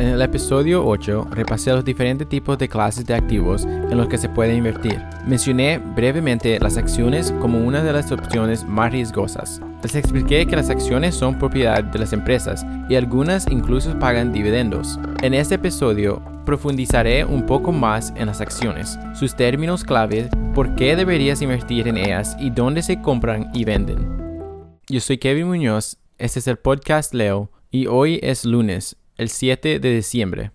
[0.00, 4.16] En el episodio 8 repasé los diferentes tipos de clases de activos en los que
[4.16, 4.98] se puede invertir.
[5.26, 9.60] Mencioné brevemente las acciones como una de las opciones más riesgosas.
[9.82, 14.98] Les expliqué que las acciones son propiedad de las empresas y algunas incluso pagan dividendos.
[15.20, 20.96] En este episodio profundizaré un poco más en las acciones, sus términos clave, por qué
[20.96, 24.78] deberías invertir en ellas y dónde se compran y venden.
[24.88, 29.80] Yo soy Kevin Muñoz, este es el podcast Leo y hoy es lunes, el 7
[29.80, 30.50] de diciembre.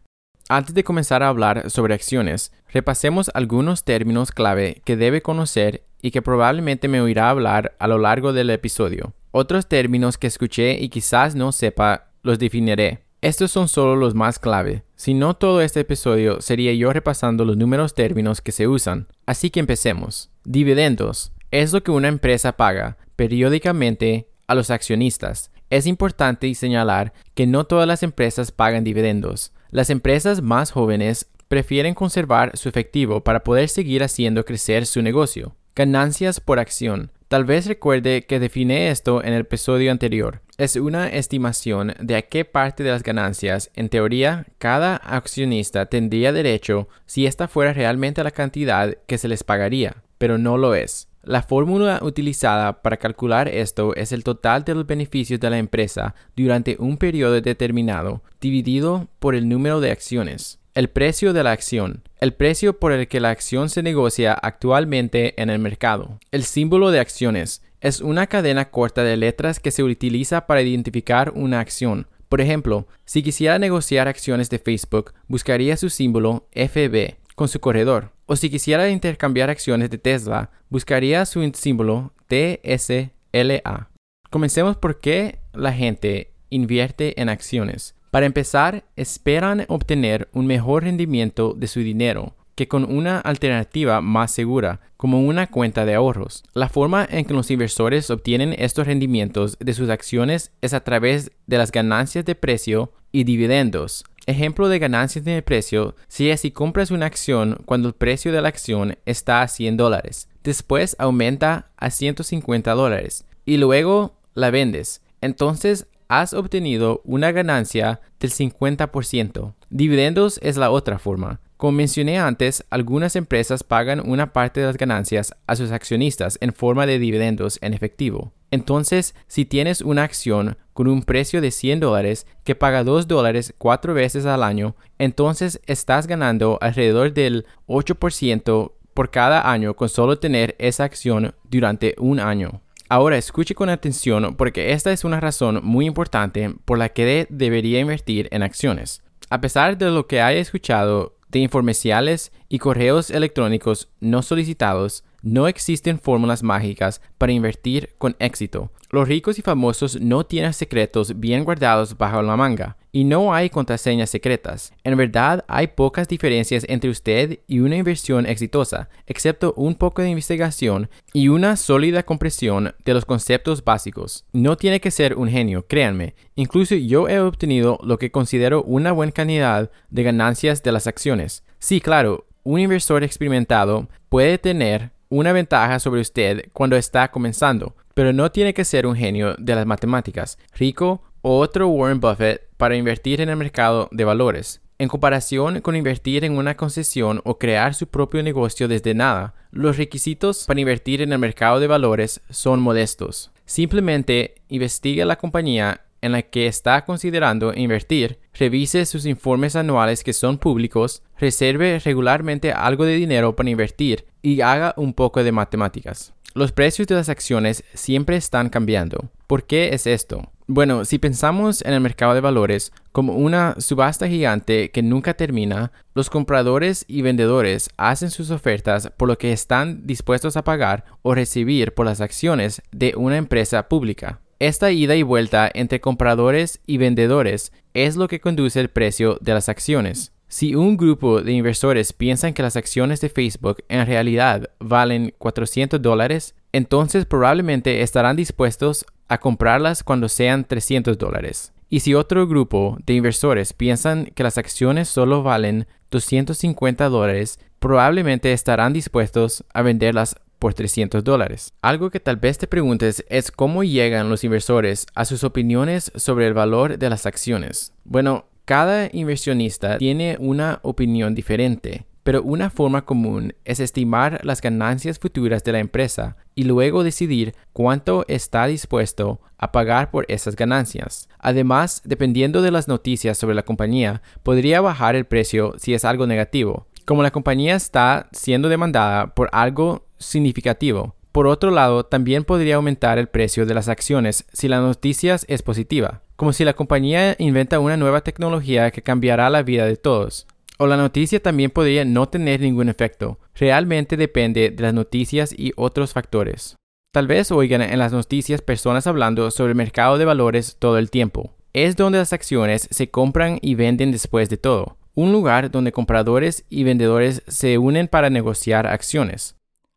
[0.49, 6.09] Antes de comenzar a hablar sobre acciones, repasemos algunos términos clave que debe conocer y
[6.11, 9.13] que probablemente me oirá hablar a lo largo del episodio.
[9.31, 13.03] Otros términos que escuché y quizás no sepa, los definiré.
[13.21, 14.83] Estos son solo los más clave.
[14.95, 19.07] Si no todo este episodio sería yo repasando los números términos que se usan.
[19.27, 20.31] Así que empecemos.
[20.43, 27.47] Dividendos es lo que una empresa paga periódicamente a los accionistas es importante señalar que
[27.47, 29.51] no todas las empresas pagan dividendos.
[29.71, 35.55] Las empresas más jóvenes prefieren conservar su efectivo para poder seguir haciendo crecer su negocio.
[35.75, 37.11] Ganancias por acción.
[37.27, 40.41] Tal vez recuerde que definí esto en el episodio anterior.
[40.57, 46.31] Es una estimación de a qué parte de las ganancias, en teoría, cada accionista tendría
[46.31, 51.09] derecho si esta fuera realmente la cantidad que se les pagaría, pero no lo es.
[51.25, 56.13] La fórmula utilizada para calcular esto es el total de los beneficios de la empresa
[56.35, 60.59] durante un periodo determinado, dividido por el número de acciones.
[60.75, 65.41] El precio de la acción, el precio por el que la acción se negocia actualmente
[65.41, 66.19] en el mercado.
[66.29, 71.31] El símbolo de acciones es una cadena corta de letras que se utiliza para identificar
[71.33, 72.05] una acción.
[72.29, 78.11] Por ejemplo, si quisiera negociar acciones de Facebook, buscaría su símbolo FB con su corredor.
[78.25, 83.89] O si quisiera intercambiar acciones de Tesla, buscaría su símbolo TSLA.
[84.29, 87.95] Comencemos por qué la gente invierte en acciones.
[88.09, 94.31] Para empezar, esperan obtener un mejor rendimiento de su dinero que con una alternativa más
[94.31, 96.43] segura, como una cuenta de ahorros.
[96.53, 101.31] La forma en que los inversores obtienen estos rendimientos de sus acciones es a través
[101.47, 106.89] de las ganancias de precio y dividendos, Ejemplo de ganancias de precio es si compras
[106.89, 111.91] una acción cuando el precio de la acción está a 100 dólares, después aumenta a
[111.91, 115.03] 150 dólares y luego la vendes.
[115.21, 119.53] Entonces has obtenido una ganancia del 50%.
[119.69, 121.39] Dividendos es la otra forma.
[121.57, 126.53] Como mencioné antes, algunas empresas pagan una parte de las ganancias a sus accionistas en
[126.53, 128.33] forma de dividendos en efectivo.
[128.55, 133.53] Entonces, si tienes una acción con un precio de 100 dólares que paga 2 dólares
[133.57, 140.19] cuatro veces al año, entonces estás ganando alrededor del 8% por cada año con solo
[140.19, 142.61] tener esa acción durante un año.
[142.87, 147.81] Ahora escuche con atención porque esta es una razón muy importante por la que debería
[147.81, 149.03] invertir en acciones.
[149.29, 155.47] A pesar de lo que haya escuchado de informaciones y correos electrónicos no solicitados, no
[155.47, 158.71] existen fórmulas mágicas para invertir con éxito.
[158.91, 163.49] Los ricos y famosos no tienen secretos bien guardados bajo la manga y no hay
[163.49, 164.71] contraseñas secretas.
[164.83, 170.09] En verdad hay pocas diferencias entre usted y una inversión exitosa, excepto un poco de
[170.09, 174.25] investigación y una sólida comprensión de los conceptos básicos.
[174.31, 176.13] No tiene que ser un genio, créanme.
[176.35, 181.43] Incluso yo he obtenido lo que considero una buena cantidad de ganancias de las acciones.
[181.57, 188.13] Sí, claro, un inversor experimentado puede tener una ventaja sobre usted cuando está comenzando, pero
[188.13, 192.75] no tiene que ser un genio de las matemáticas, rico o otro Warren Buffett para
[192.75, 194.61] invertir en el mercado de valores.
[194.77, 199.77] En comparación con invertir en una concesión o crear su propio negocio desde nada, los
[199.77, 203.31] requisitos para invertir en el mercado de valores son modestos.
[203.45, 210.13] Simplemente investigue la compañía en la que está considerando invertir, revise sus informes anuales que
[210.13, 216.11] son públicos, reserve regularmente algo de dinero para invertir y haga un poco de matemáticas.
[216.33, 219.11] Los precios de las acciones siempre están cambiando.
[219.27, 220.31] ¿Por qué es esto?
[220.47, 225.71] Bueno, si pensamos en el mercado de valores como una subasta gigante que nunca termina,
[225.93, 231.13] los compradores y vendedores hacen sus ofertas por lo que están dispuestos a pagar o
[231.13, 234.21] recibir por las acciones de una empresa pública.
[234.39, 239.33] Esta ida y vuelta entre compradores y vendedores es lo que conduce el precio de
[239.35, 240.14] las acciones.
[240.35, 245.81] Si un grupo de inversores piensan que las acciones de Facebook en realidad valen 400
[245.81, 251.53] dólares, entonces probablemente estarán dispuestos a comprarlas cuando sean 300 dólares.
[251.69, 258.33] Y si otro grupo de inversores piensan que las acciones solo valen 250 dólares, probablemente
[258.33, 261.53] estarán dispuestos a venderlas por 300 dólares.
[261.61, 266.27] Algo que tal vez te preguntes es cómo llegan los inversores a sus opiniones sobre
[266.27, 267.71] el valor de las acciones.
[267.85, 274.99] Bueno, Cada inversionista tiene una opinión diferente, pero una forma común es estimar las ganancias
[274.99, 281.09] futuras de la empresa y luego decidir cuánto está dispuesto a pagar por esas ganancias.
[281.17, 286.05] Además, dependiendo de las noticias sobre la compañía, podría bajar el precio si es algo
[286.05, 290.93] negativo, como la compañía está siendo demandada por algo significativo.
[291.11, 295.41] Por otro lado, también podría aumentar el precio de las acciones si la noticia es
[295.41, 300.27] positiva, como si la compañía inventa una nueva tecnología que cambiará la vida de todos.
[300.57, 303.19] O la noticia también podría no tener ningún efecto.
[303.35, 306.55] Realmente depende de las noticias y otros factores.
[306.93, 310.89] Tal vez oigan en las noticias personas hablando sobre el mercado de valores todo el
[310.89, 311.33] tiempo.
[311.51, 314.77] Es donde las acciones se compran y venden después de todo.
[314.93, 319.35] Un lugar donde compradores y vendedores se unen para negociar acciones.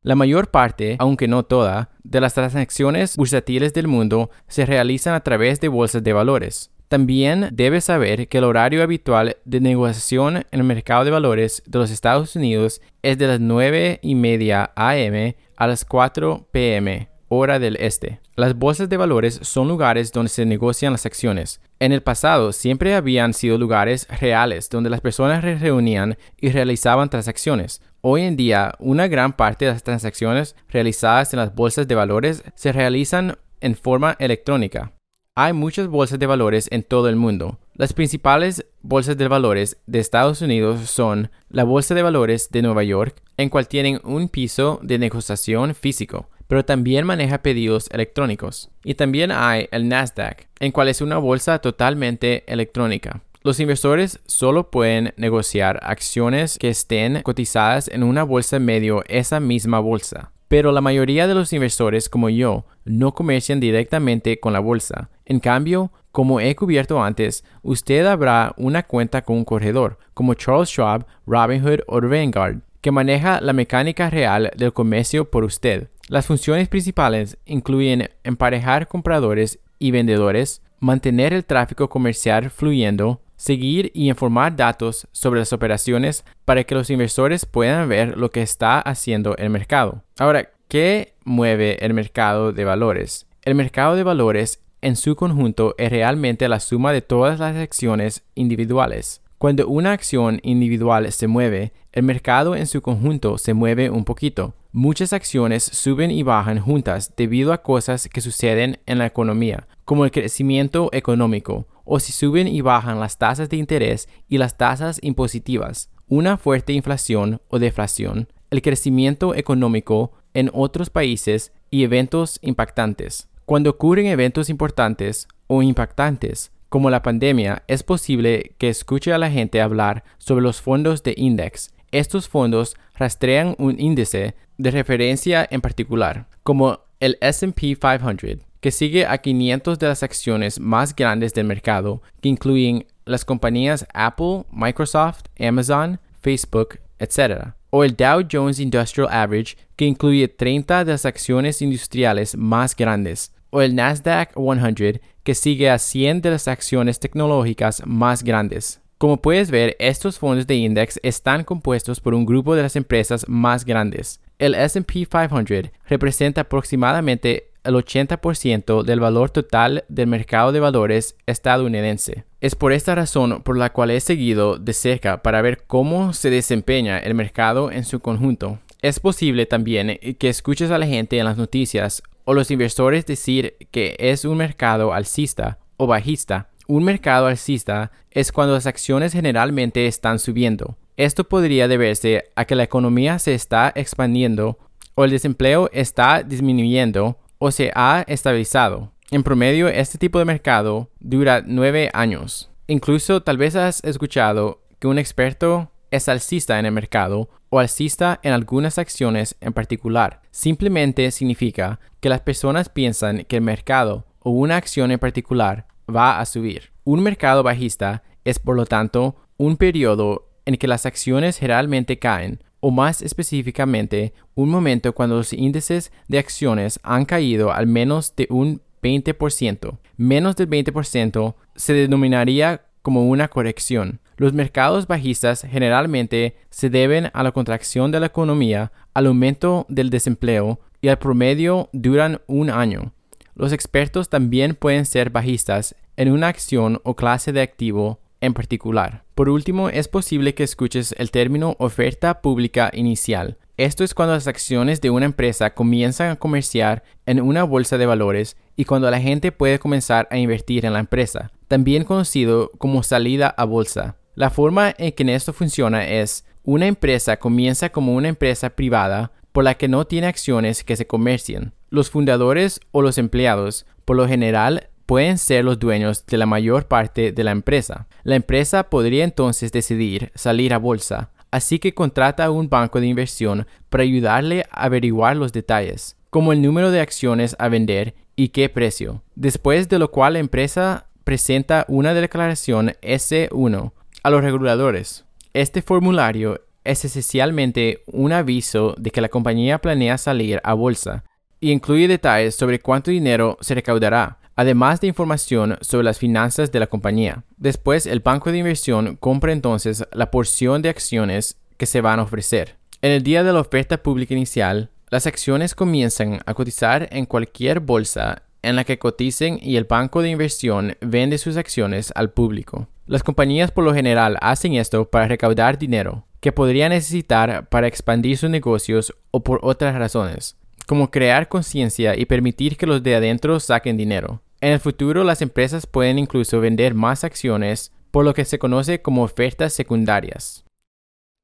[0.09, 5.21] La mayor parte, aunque no toda, de las transacciones bursátiles del mundo se realizan a
[5.21, 6.71] través de bolsas de valores.
[6.89, 11.79] También debes saber que el horario habitual de negociación en el mercado de valores de
[11.79, 17.59] los Estados Unidos es de las 9 y media AM a las 4 PM, hora
[17.59, 18.21] del este.
[18.35, 21.61] Las bolsas de valores son lugares donde se negocian las acciones.
[21.81, 27.09] En el pasado siempre habían sido lugares reales donde las personas se reunían y realizaban
[27.09, 27.83] transacciones.
[28.01, 32.43] Hoy en día, una gran parte de las transacciones realizadas en las bolsas de valores
[32.57, 34.93] se realizan en forma electrónica.
[35.37, 37.61] Hay muchas bolsas de valores en todo el mundo.
[37.75, 42.83] Las principales bolsas de valores de Estados Unidos son la Bolsa de Valores de Nueva
[42.83, 48.71] York, en cual tienen un piso de negociación físico, pero también maneja pedidos electrónicos.
[48.83, 53.21] Y también hay el Nasdaq, en cual es una bolsa totalmente electrónica.
[53.43, 59.79] Los inversores solo pueden negociar acciones que estén cotizadas en una bolsa medio esa misma
[59.79, 60.33] bolsa.
[60.49, 65.11] Pero la mayoría de los inversores como yo no comercian directamente con la bolsa.
[65.27, 70.71] En cambio, como he cubierto antes, usted habrá una cuenta con un corredor, como Charles
[70.71, 75.89] Schwab, Robinhood o Vanguard, que maneja la mecánica real del comercio por usted.
[76.09, 84.09] Las funciones principales incluyen emparejar compradores y vendedores, mantener el tráfico comercial fluyendo, seguir y
[84.09, 89.37] informar datos sobre las operaciones para que los inversores puedan ver lo que está haciendo
[89.37, 90.03] el mercado.
[90.19, 93.27] Ahora, ¿qué mueve el mercado de valores?
[93.43, 98.23] El mercado de valores en su conjunto es realmente la suma de todas las acciones
[98.35, 99.21] individuales.
[99.37, 104.55] Cuando una acción individual se mueve, el mercado en su conjunto se mueve un poquito.
[104.81, 110.05] Muchas acciones suben y bajan juntas debido a cosas que suceden en la economía, como
[110.05, 115.01] el crecimiento económico, o si suben y bajan las tasas de interés y las tasas
[115.03, 123.29] impositivas, una fuerte inflación o deflación, el crecimiento económico en otros países y eventos impactantes.
[123.47, 129.29] Cuando ocurren eventos importantes o impactantes, como la pandemia, es posible que escuche a la
[129.29, 131.73] gente hablar sobre los fondos de index.
[131.91, 139.07] Estos fondos rastrean un índice de referencia en particular, como el SP 500, que sigue
[139.07, 145.23] a 500 de las acciones más grandes del mercado, que incluyen las compañías Apple, Microsoft,
[145.39, 147.53] Amazon, Facebook, etc.
[147.71, 153.33] O el Dow Jones Industrial Average, que incluye 30 de las acciones industriales más grandes.
[153.51, 158.83] O el Nasdaq 100, que sigue a 100 de las acciones tecnológicas más grandes.
[158.99, 163.29] Como puedes ver, estos fondos de index están compuestos por un grupo de las empresas
[163.29, 164.21] más grandes.
[164.41, 172.25] El SP 500 representa aproximadamente el 80% del valor total del mercado de valores estadounidense.
[172.41, 176.31] Es por esta razón por la cual he seguido de cerca para ver cómo se
[176.31, 178.59] desempeña el mercado en su conjunto.
[178.83, 183.55] Es posible también que escuches a la gente en las noticias o los inversores decir
[183.71, 186.49] que es un mercado alcista o bajista.
[186.71, 190.77] Un mercado alcista es cuando las acciones generalmente están subiendo.
[190.99, 194.59] Esto podría deberse a que la economía se está expandiendo
[194.95, 198.93] o el desempleo está disminuyendo o se ha estabilizado.
[199.11, 202.51] En promedio, este tipo de mercado dura nueve años.
[202.67, 208.21] Incluso tal vez has escuchado que un experto es alcista en el mercado o alcista
[208.23, 210.21] en algunas acciones en particular.
[210.33, 216.21] Simplemente significa que las personas piensan que el mercado o una acción en particular va
[216.21, 216.71] a subir.
[216.85, 222.43] Un mercado bajista es por lo tanto un periodo en que las acciones generalmente caen
[222.61, 228.27] o más específicamente un momento cuando los índices de acciones han caído al menos de
[228.31, 229.79] un 20%.
[229.97, 234.01] Menos del 20% se denominaría como una corrección.
[234.17, 239.91] Los mercados bajistas generalmente se deben a la contracción de la economía, al aumento del
[239.91, 242.93] desempleo y al promedio duran un año.
[243.39, 249.05] Los expertos también pueden ser bajistas en una acción o clase de activo en particular.
[249.15, 253.39] Por último, es posible que escuches el término oferta pública inicial.
[253.57, 257.87] Esto es cuando las acciones de una empresa comienzan a comerciar en una bolsa de
[257.87, 262.83] valores y cuando la gente puede comenzar a invertir en la empresa, también conocido como
[262.83, 263.99] salida a bolsa.
[264.17, 269.45] La forma en que esto funciona es, una empresa comienza como una empresa privada por
[269.45, 271.53] la que no tiene acciones que se comercien.
[271.71, 276.67] Los fundadores o los empleados, por lo general, pueden ser los dueños de la mayor
[276.67, 277.89] parte de la empresa.
[278.05, 282.87] La empresa podría entonces decidir salir a bolsa, así que contrata a un banco de
[282.87, 288.29] inversión para ayudarle a averiguar los detalles, como el número de acciones a vender y
[288.29, 289.03] qué precio.
[289.15, 293.73] Después de lo cual la empresa presenta una declaración S1
[294.03, 295.05] a los reguladores.
[295.35, 301.05] Este formulario es esencialmente un aviso de que la compañía planea salir a bolsa
[301.41, 306.61] y incluye detalles sobre cuánto dinero se recaudará, además de información sobre las finanzas de
[306.61, 307.25] la compañía.
[307.37, 312.05] Después, el banco de inversión compra entonces la porción de acciones que se van a
[312.05, 312.57] ofrecer.
[312.83, 317.61] En el día de la oferta pública inicial, las acciones comienzan a cotizar en cualquier
[317.61, 322.69] bolsa en la que coticen y el banco de inversión vende sus acciones al público.
[322.87, 328.17] Las compañías por lo general hacen esto para recaudar dinero que podrían necesitar para expandir
[328.17, 330.37] sus negocios o por otras razones,
[330.69, 334.21] como crear conciencia y permitir que los de adentro saquen dinero.
[334.43, 338.83] En el futuro las empresas pueden incluso vender más acciones por lo que se conoce
[338.83, 340.45] como ofertas secundarias.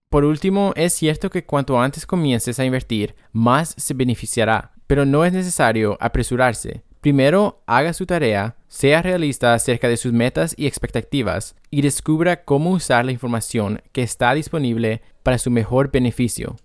[0.09, 5.27] Por último, es cierto que cuanto antes comiences a invertir, más se beneficiará, pero no
[5.27, 6.83] es necesario apresurarse.
[7.03, 12.71] Primero, haga su tarea, sea realista acerca de sus metas y expectativas y descubra cómo
[12.71, 16.57] usar la información que está disponible para su mejor beneficio.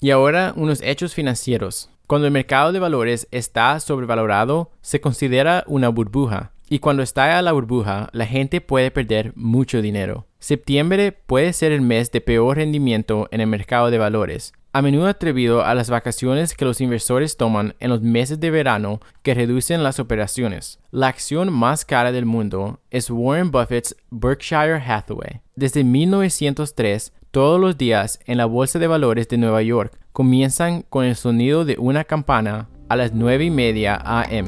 [0.00, 1.90] Y ahora, unos hechos financieros.
[2.08, 6.52] Cuando el mercado de valores está sobrevalorado, se considera una burbuja.
[6.70, 10.26] Y cuando está a la burbuja, la gente puede perder mucho dinero.
[10.38, 15.06] Septiembre puede ser el mes de peor rendimiento en el mercado de valores, a menudo
[15.06, 19.82] atrevido a las vacaciones que los inversores toman en los meses de verano que reducen
[19.82, 20.80] las operaciones.
[20.90, 25.42] La acción más cara del mundo es Warren Buffett's Berkshire Hathaway.
[25.56, 31.04] Desde 1903, todos los días en la Bolsa de Valores de Nueva York comienzan con
[31.04, 34.46] el sonido de una campana a las 9 y media am.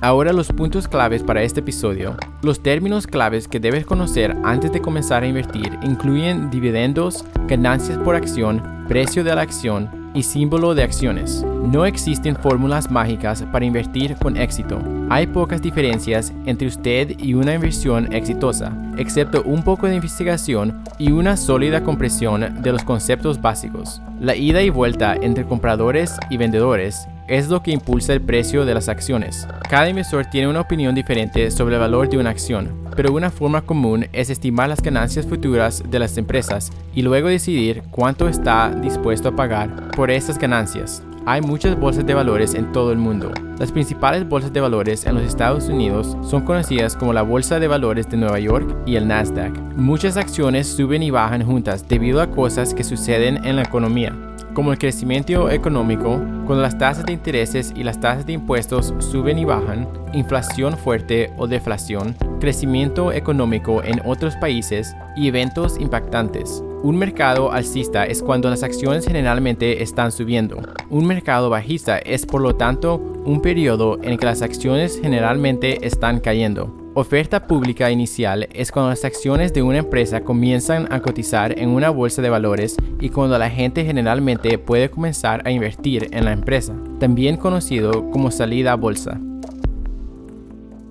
[0.00, 2.16] Ahora los puntos claves para este episodio.
[2.40, 8.14] Los términos claves que debes conocer antes de comenzar a invertir incluyen dividendos, ganancias por
[8.14, 11.44] acción, precio de la acción y símbolo de acciones.
[11.64, 14.78] No existen fórmulas mágicas para invertir con éxito.
[15.10, 21.12] Hay pocas diferencias entre usted y una inversión exitosa, excepto un poco de investigación y
[21.12, 24.00] una sólida comprensión de los conceptos básicos.
[24.20, 28.74] La ida y vuelta entre compradores y vendedores es lo que impulsa el precio de
[28.74, 29.46] las acciones.
[29.68, 33.62] Cada inversor tiene una opinión diferente sobre el valor de una acción, pero una forma
[33.62, 39.28] común es estimar las ganancias futuras de las empresas y luego decidir cuánto está dispuesto
[39.28, 41.02] a pagar por esas ganancias.
[41.24, 43.30] Hay muchas bolsas de valores en todo el mundo.
[43.58, 47.68] Las principales bolsas de valores en los Estados Unidos son conocidas como la Bolsa de
[47.68, 49.56] Valores de Nueva York y el Nasdaq.
[49.76, 54.12] Muchas acciones suben y bajan juntas debido a cosas que suceden en la economía
[54.54, 59.38] como el crecimiento económico, cuando las tasas de intereses y las tasas de impuestos suben
[59.38, 66.62] y bajan, inflación fuerte o deflación, crecimiento económico en otros países y eventos impactantes.
[66.82, 70.60] Un mercado alcista es cuando las acciones generalmente están subiendo.
[70.90, 76.18] Un mercado bajista es por lo tanto un periodo en que las acciones generalmente están
[76.18, 76.81] cayendo.
[76.94, 81.88] Oferta pública inicial es cuando las acciones de una empresa comienzan a cotizar en una
[81.88, 86.74] bolsa de valores y cuando la gente generalmente puede comenzar a invertir en la empresa,
[87.00, 89.18] también conocido como salida a bolsa.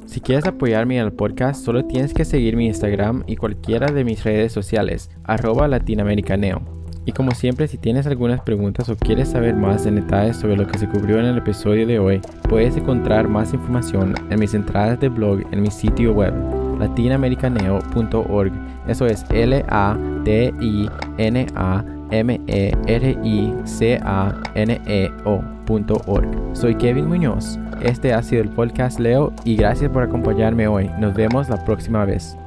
[0.08, 4.04] Si quieres apoyarme en el podcast, solo tienes que seguir mi Instagram y cualquiera de
[4.04, 6.81] mis redes sociales, arroba latinoamericaneo.
[7.06, 10.68] Y como siempre, si tienes algunas preguntas o quieres saber más en detalles sobre lo
[10.68, 15.00] que se cubrió en el episodio de hoy, puedes encontrar más información en mis entradas
[15.00, 16.34] de blog en mi sitio web
[16.80, 18.52] latinamericaneo.org.
[18.88, 24.82] Eso es L A T I N A M E R I C A N
[24.86, 26.28] E O.org.
[26.54, 27.58] Soy Kevin Muñoz.
[27.82, 30.90] Este ha sido el podcast Leo y gracias por acompañarme hoy.
[31.00, 32.38] Nos vemos la próxima vez.